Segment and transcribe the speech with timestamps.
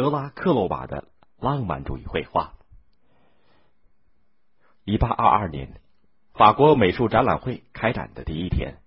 [0.00, 2.54] 德拉克洛瓦的浪漫主义绘画。
[4.86, 5.78] 一八二二年，
[6.32, 8.78] 法国美术展览会开展的第一天，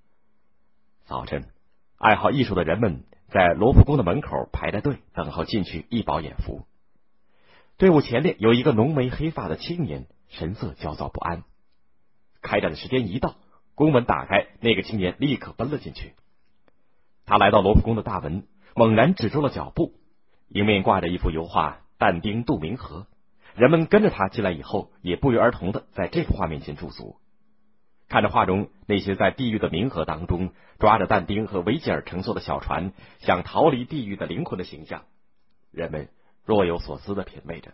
[1.06, 1.48] 早晨，
[2.00, 6.66] 爱好艺术的人们在罗浮宫的门口排着队，等候进去一饱眼福。
[7.78, 11.44] 队伍前列有一个浓眉黑发的青年，神色焦躁不安。
[12.42, 13.36] 开展的时间一到，
[13.76, 16.16] 宫门打开，那个青年立刻奔了进去。
[17.24, 19.94] 他来到罗浮宫的大门，猛然止住了脚步。
[20.54, 23.08] 迎面挂着一幅油画《但丁渡冥河》，
[23.60, 27.18] 人们跟着他进来以后，也不约而同的在这幅画面前驻足，
[28.08, 35.06] 看着画中那些在地狱的冥河当中抓着但丁和维吉尔乘坐的小船，想逃离地狱的灵魂的形象，
[35.72, 36.10] 人们
[36.46, 37.74] 若有所思的品味着。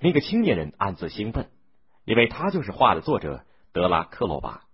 [0.00, 1.50] 那个青年人暗自兴奋，
[2.06, 4.64] 因为他就是画的作者德拉克洛巴。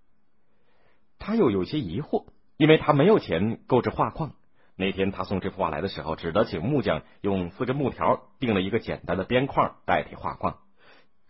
[1.19, 2.27] 他又有些疑惑，
[2.57, 4.35] 因为他没有钱购置画框。
[4.77, 10.59] 那天他送这幅画来的时候，只得请木匠用四根木条钉了一个简单的边框代替画框。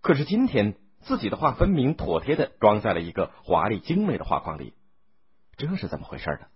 [0.01, 4.73] 可是今天自己的画分明妥帖的装在了一个华丽精美的画框里，
[5.57, 6.47] 这是怎么回事呢？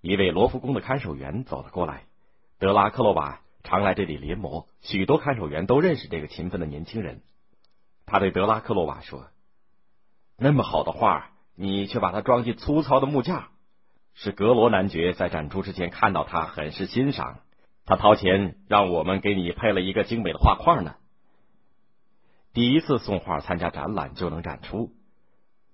[0.00, 2.04] 一位罗浮宫的看守员走了过来。
[2.60, 7.22] 德拉克洛瓦常来这里临摹，许多看守员都认识这个勤奋的年轻人。
[8.06, 9.26] 他对德拉克洛瓦说
[10.38, 13.48] ：“那么好的画，你却把它装进粗糙的木架。”
[14.20, 17.38] 是格罗男爵在展出之前看到他很是欣赏，
[17.84, 20.96] 他掏钱让我们给你配了一个精美的画框呢。
[22.52, 24.90] 第一次送画参加展览就能展出，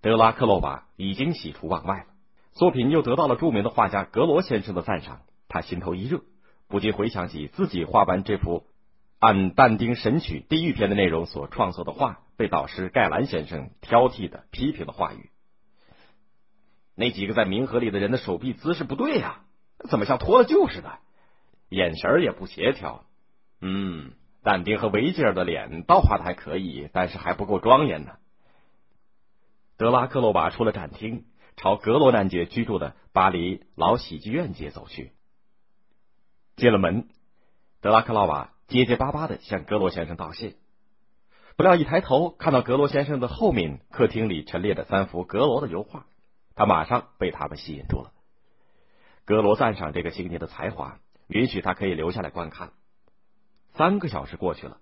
[0.02, 2.06] 德拉克洛瓦已经喜出望外了。
[2.52, 6.20] 作品又得到了著名的画家格罗先生的赞赏，他心头一热，
[6.68, 8.66] 不禁回想起自己画完这幅
[9.20, 15.30] 按但丁《神曲》地狱篇的内容所创作的画，被导师盖兰先生挑剔的批评的话语。
[16.94, 19.40] 那几个在冥河里的人的手臂姿势不对呀，
[19.90, 20.98] 怎么像脱了臼似的？
[21.68, 23.04] 眼神也不协调。
[23.60, 28.12] 嗯，但丁和维吉尔的脸倒画的还可以，但是还不够庄严呢。
[29.76, 31.24] 德拉克洛瓦出了展厅，
[31.56, 35.10] 朝格罗男爵居住的巴黎老喜剧院街走去。
[36.54, 37.08] 进了门，
[37.80, 40.54] 德拉克洛瓦结结巴巴的向格罗先生道谢。
[41.56, 46.06] 不料一抬头，看到格罗先生的后面客厅里陈列着三幅格罗的油画。
[46.54, 48.12] 他马上被他们吸引住了。
[49.24, 50.98] 格罗赞赏这个青年的才华，
[51.28, 52.72] 允许他可以留下来观看。
[53.72, 54.78] 三个小时过去了，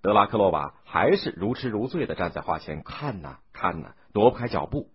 [0.00, 4.90] 德拉克洛瓦还是如痴如醉的站在画前看呐看呐，挪不开脚步。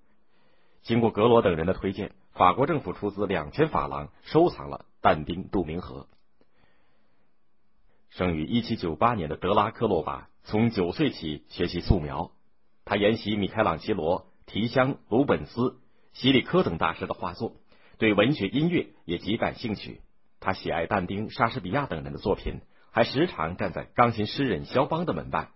[0.81, 6.07] 经过格罗等人的推荐，法国政府出资两千法郎收藏了但丁杜明河。
[8.09, 12.31] 生于一七九八年的德拉克洛瓦，从九岁起学习素描，
[12.83, 15.79] 他研习米开朗基罗、提香、鲁本斯。
[16.13, 17.53] 希里科等大师的画作，
[17.97, 20.01] 对文学、音乐也极感兴趣。
[20.39, 22.61] 他喜爱但丁、莎士比亚等人的作品，
[22.91, 25.51] 还时常站在钢琴诗人肖邦的门外，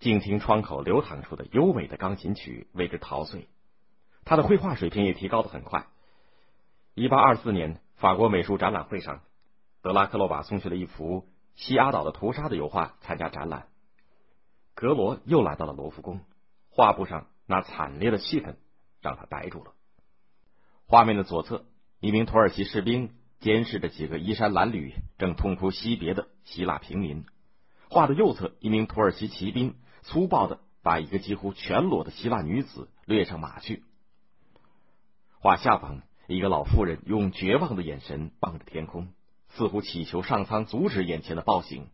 [0.00, 3.48] 静听窗口流淌出的优美的钢琴曲，为之陶醉。
[4.24, 5.86] 他的绘画水平也提高的很快。
[6.94, 9.20] 一八二四年，法国美术展览会上，
[9.82, 13.68] 德拉克洛瓦送去了一幅西阿岛的屠杀的油画参加展览。
[14.74, 16.20] 格罗又来到了罗浮宫，
[16.70, 18.56] 画布上那惨烈的气氛
[19.00, 19.73] 让他呆住了。
[20.86, 21.64] 画面的左侧，
[21.98, 27.24] 一名土耳其士兵监视着几个衣衫褴褛、正痛哭惜别的希腊平民；
[27.88, 33.82] 画的右侧，一名土耳其骑兵粗暴的把一个几乎全裸的希腊女子掠上马去。
[35.40, 39.08] 画下方，一个老妇人用绝望的眼神望着天空，
[39.48, 41.88] 似乎祈求上苍阻止眼前的暴行。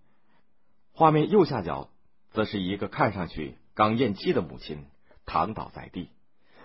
[0.92, 1.90] 画面右下角，
[2.32, 4.84] 则是一个看上去刚咽气的母亲
[5.26, 6.10] 躺倒在地，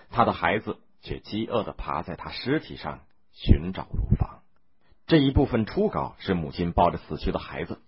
[0.10, 0.80] 她的孩子。
[1.06, 3.02] 却饥饿的爬在他尸体上
[3.32, 4.42] 寻找乳房。
[5.06, 7.80] 这一部分初稿是母亲抱着死去的孩子，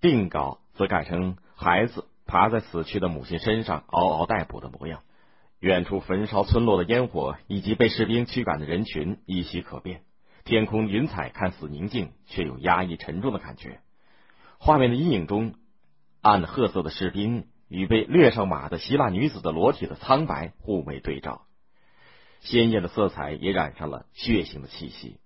[0.00, 5.02] 定稿则改成孩子爬在死去的母亲身上嗷嗷待哺的模样。
[5.60, 10.02] 远处焚烧村落的烟火以及被士兵驱赶的人群依稀可辨。
[10.44, 13.80] 天空云彩看似宁静，却有压抑沉重的感觉。
[14.58, 15.54] 画面的阴影中，
[16.20, 21.43] 暗褐色的士兵与被掠上马的希腊女子的裸体的苍白互为对照。
[22.44, 25.18] 鲜艳的色彩也染上了血腥的气息。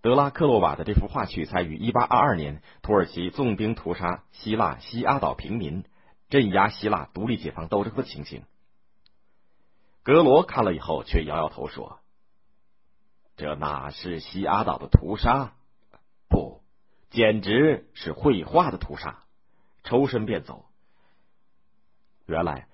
[0.00, 5.84] 德拉克洛瓦的这幅画取材于一八二二年土耳其纵兵屠杀希腊西阿岛平民、
[6.28, 8.42] 镇压希腊独立解放斗争的情形。
[10.02, 12.00] 格罗看了以后，却摇摇头说
[13.36, 15.52] ：“这哪是西阿岛的屠杀？
[16.28, 16.62] 不，
[17.10, 19.22] 简直是绘画的屠杀！”
[19.84, 20.64] 抽身便走。
[22.26, 22.66] 原来。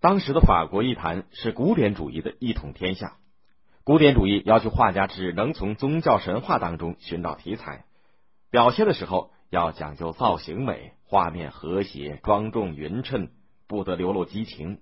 [0.00, 3.16] 当时的法国艺坛是古典主义的一统天下，
[3.82, 7.84] 古典主义要求画家只能从宗教神话当中寻找题材，
[8.48, 13.30] 表现的时候要讲究造型美，画面和谐、庄重、匀称，
[13.66, 14.78] 不得流露激情。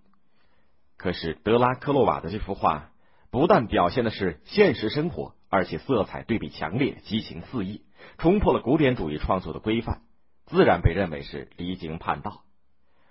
[0.99, 2.91] 可是德拉克洛瓦的这幅画
[3.31, 7.81] 不但表现的是现实生活，而且色彩对比强烈，激情四溢，
[8.19, 10.03] 冲破了古典主义创作的规范，
[10.45, 12.43] 自然被认为是离经叛道。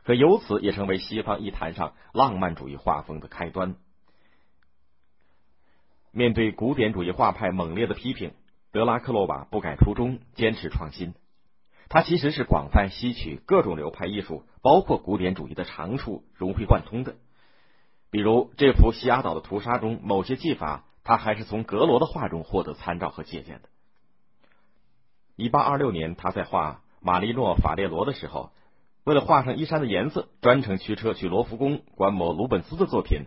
[0.05, 3.75] 可由此也成为西方艺坛上浪漫主义画风的开端。
[6.11, 8.33] 面对古典主义画派猛烈的批评，
[8.71, 11.15] 德拉克洛瓦不改初衷，坚持创新。
[11.89, 17.15] 他其实是广泛吸取各种流派艺术，包括古典主义的长处，融会贯通的。
[18.11, 23.69] 比如这幅西雅岛的屠杀中，某些技法他还是从格罗的画中获得参照和借鉴的。
[25.35, 28.51] 一八二六年，他在画玛丽诺法列罗的时候，
[29.05, 33.25] 为了画上衣衫的颜色，专程驱车去罗浮宫观摩鲁本斯的作品。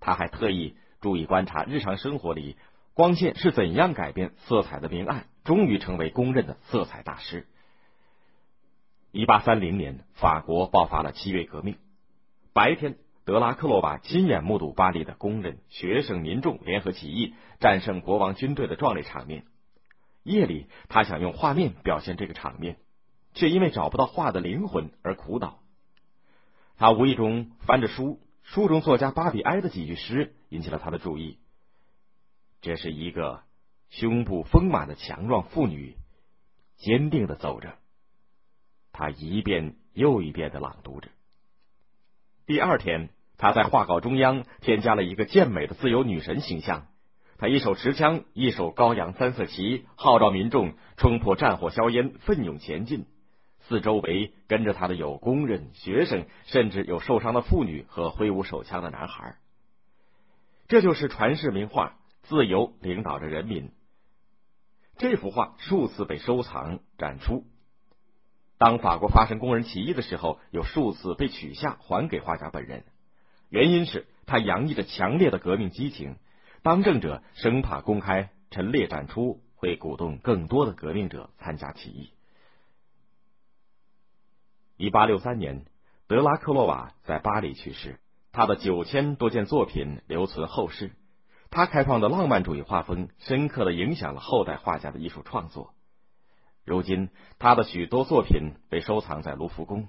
[0.00, 0.76] 他还特意。
[0.98, 2.56] 注意观察日常生活里
[2.94, 7.46] 光线是怎样改变色彩的明暗，终于成为公认的色彩大师。
[9.12, 11.76] 一八三零年，法国爆发了七月革命。
[12.54, 19.44] 白天，德拉克洛瓦亲眼目睹巴黎的工人、学生、民众联合起义，战胜国王军队的壮烈场面。
[20.22, 22.78] 夜里，他想用画面表现这个场面，
[23.36, 25.60] 却因为找不到画的灵魂而苦恼。
[26.76, 28.20] 他无意中翻着书。
[28.42, 31.38] 书中作家巴比埃的几句诗引起了他的注意。
[32.60, 33.42] 这是一个
[33.90, 35.96] 胸部丰满的强壮妇女，
[36.76, 37.74] 坚定的走着。
[38.92, 41.08] 他一遍又一遍的朗读着。
[42.46, 46.86] 第二天，他在画稿中央添加了一个健美的自由女神形象。
[47.38, 53.06] 他一手持枪，一手高扬三色旗，号召民众冲破战火硝烟，奋勇前进。
[53.68, 59.36] 四周围跟着他的有工人、学生，甚至有受伤的妇女和挥舞手枪的男孩。
[60.68, 61.88] 这就是传世名画
[62.28, 63.68] 《自由领导着人民》。
[64.98, 67.44] 这幅画数次被收藏展出。
[68.58, 72.84] 当法国发生工人起义的时候，有数次被取下还给画家本人。
[73.50, 76.16] 原因是他洋溢着强烈的革命激情，
[76.62, 82.10] 当政者生怕公开陈列展出会鼓动更多的革命者参加起义。
[84.86, 85.64] 一八六三年，
[86.06, 87.98] 德拉克洛瓦在巴黎去世，
[88.30, 90.92] 他的九千多件作品留存后世。
[91.50, 95.74] 他开创的浪漫主义画风，深刻的影响了后代画家的艺术创作。
[96.64, 97.08] 如今，
[97.40, 99.88] 他的许多作品被收藏在卢浮宫。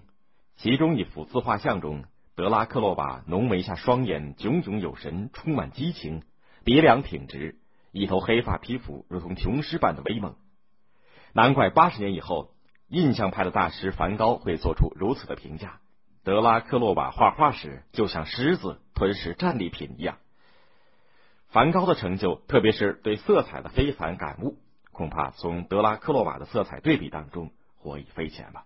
[0.56, 2.06] 其中一幅自画像中，
[2.36, 6.24] 德拉克洛瓦浓眉下双眼炯炯有神，充满激情，
[6.64, 7.60] 鼻梁挺直，
[7.92, 10.34] 一头黑发披拂，如同雄狮般的威猛。
[11.34, 12.50] 难怪八十年以后。
[12.90, 15.80] 印象派的大师梵高会做出如此的评价：
[16.24, 20.18] 德拉克洛瓦画画时就像狮子吞噬战利品一样。
[21.50, 24.58] 梵高的成就，特别是对色彩的非凡感悟，
[24.92, 28.66] 恐怕从德拉克洛瓦的色彩对比当中获益匪浅吧。